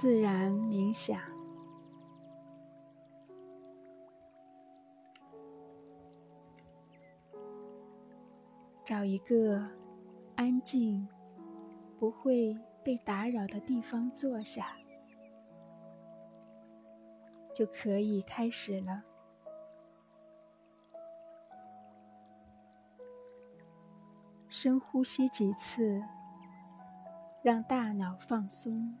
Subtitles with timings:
[0.00, 1.20] 自然冥想，
[8.84, 9.60] 找一个
[10.36, 11.08] 安静、
[11.98, 14.68] 不会被打扰的地方坐下，
[17.52, 19.02] 就可以开始了。
[24.48, 26.00] 深呼吸几次，
[27.42, 28.96] 让大脑放松。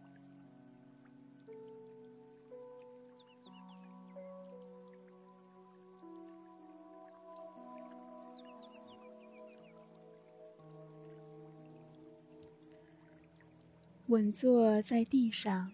[14.08, 15.70] 稳坐在地上，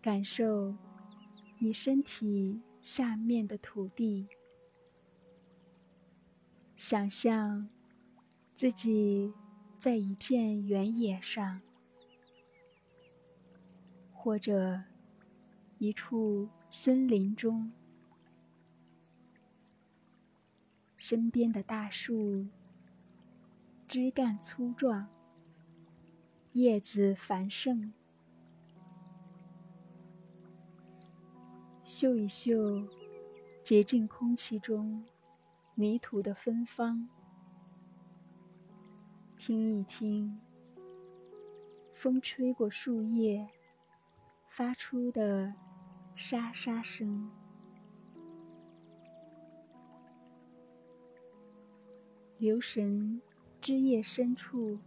[0.00, 0.74] 感受
[1.58, 4.26] 你身体下面的土地，
[6.78, 7.68] 想象
[8.56, 9.30] 自己
[9.78, 11.60] 在一片原野上，
[14.10, 14.82] 或者
[15.76, 17.70] 一处森林中，
[20.96, 22.46] 身边的大树
[23.86, 25.06] 枝干粗壮。
[26.52, 27.92] 叶子繁盛，
[31.84, 32.88] 嗅一嗅
[33.62, 35.04] 洁净空气中
[35.76, 37.08] 泥土的芬芳，
[39.38, 40.40] 听一听
[41.94, 43.48] 风吹过树叶
[44.48, 45.54] 发出的
[46.16, 47.30] 沙沙声，
[52.38, 53.22] 留神
[53.60, 54.80] 枝叶深处。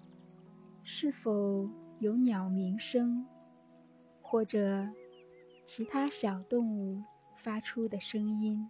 [0.96, 1.68] 是否
[1.98, 3.26] 有鸟鸣声，
[4.22, 4.88] 或者
[5.66, 7.02] 其他小动物
[7.36, 8.70] 发出的声音？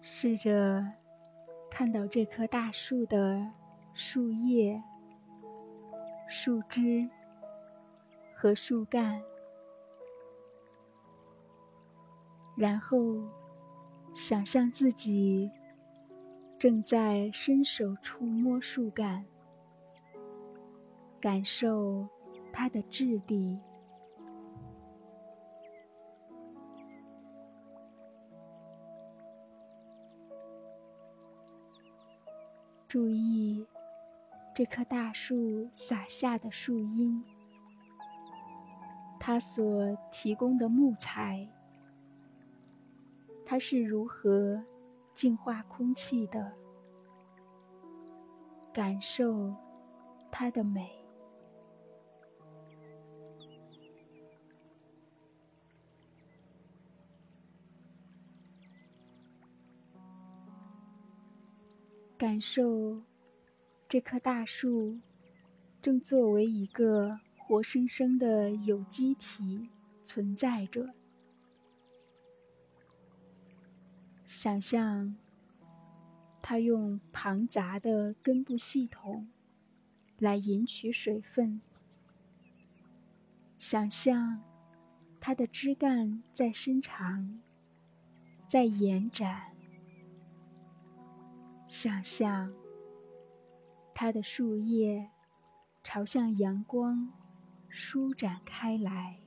[0.00, 0.90] 试着
[1.70, 3.52] 看到这棵大树的
[3.92, 4.82] 树叶、
[6.26, 7.10] 树枝
[8.34, 9.22] 和树干。
[12.56, 12.96] 然后，
[14.14, 15.50] 想象自己
[16.58, 19.24] 正在伸手触摸树干，
[21.20, 22.08] 感受
[22.52, 23.58] 它的质地。
[32.86, 33.66] 注意
[34.54, 37.24] 这棵大树洒下的树荫，
[39.18, 41.48] 它所提供的木材。
[43.44, 44.64] 它是如何
[45.12, 46.52] 净化空气的？
[48.72, 49.54] 感受
[50.32, 50.90] 它的美，
[62.18, 63.00] 感受
[63.88, 64.98] 这棵大树
[65.80, 69.70] 正作为一个活生生的有机体
[70.02, 70.94] 存在着。
[74.44, 75.16] 想象，
[76.42, 79.26] 它用庞杂的根部系统
[80.18, 81.62] 来引取水分。
[83.58, 84.42] 想象，
[85.18, 87.40] 它的枝干在伸长，
[88.46, 89.54] 在延展。
[91.66, 92.52] 想象，
[93.94, 95.10] 它的树叶
[95.82, 97.10] 朝向阳光
[97.70, 99.23] 舒展开来。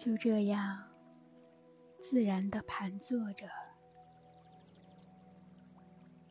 [0.00, 0.82] 就这样，
[2.00, 3.46] 自然的盘坐着，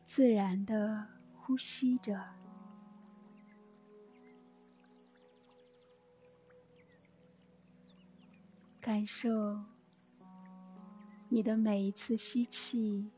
[0.02, 1.06] 自然的
[1.36, 2.20] 呼吸着，
[8.80, 9.30] 感受
[11.28, 13.08] 你的每一次吸气，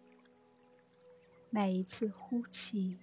[1.49, 2.99] 每一次呼气，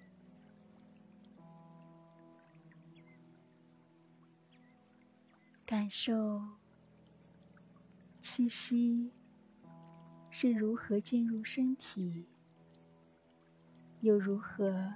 [5.65, 6.43] 感受。
[8.31, 9.11] 气息
[10.29, 12.29] 是如何进入身体，
[14.01, 14.93] 又如何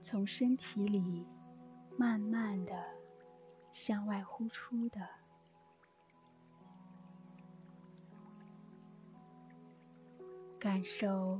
[0.00, 1.26] 从身体里
[1.98, 2.72] 慢慢的
[3.70, 5.06] 向外呼出的？
[10.58, 11.38] 感受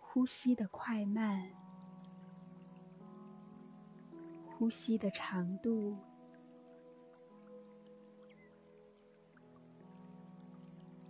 [0.00, 1.50] 呼吸的快慢，
[4.56, 5.98] 呼吸的长度。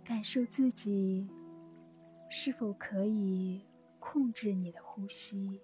[0.07, 1.27] 感受自己
[2.29, 3.61] 是否可以
[3.99, 5.59] 控制你的呼吸，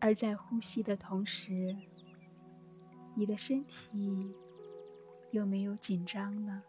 [0.00, 1.76] 而在呼吸的同时，
[3.14, 4.34] 你的身体
[5.30, 6.64] 有没有紧张呢？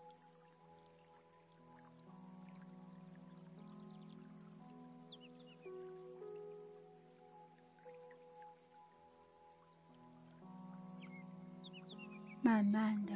[12.43, 13.13] 慢慢的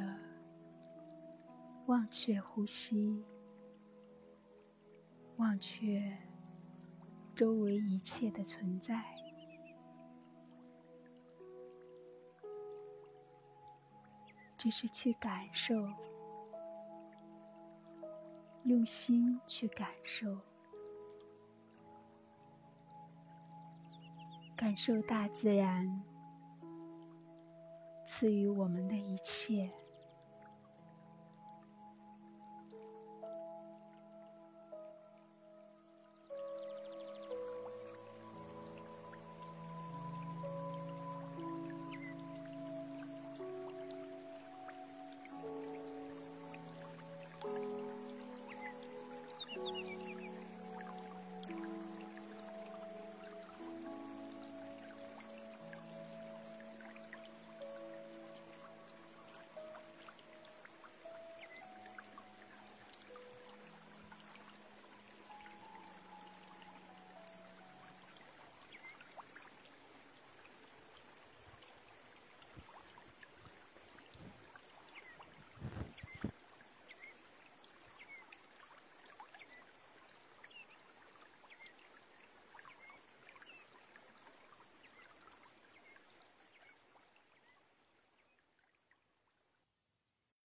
[1.86, 3.24] 忘却呼吸，
[5.36, 6.16] 忘却
[7.34, 9.04] 周围一切的存在，
[14.56, 15.74] 只是去感受，
[18.64, 20.38] 用心去感受，
[24.56, 26.02] 感受大自然。
[28.18, 29.55] 赐予我们的一切。